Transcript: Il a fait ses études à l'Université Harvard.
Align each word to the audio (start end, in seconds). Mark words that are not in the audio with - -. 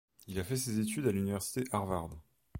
Il 0.25 0.39
a 0.39 0.43
fait 0.43 0.57
ses 0.57 0.79
études 0.79 1.05
à 1.05 1.11
l'Université 1.11 1.63
Harvard. 1.71 2.09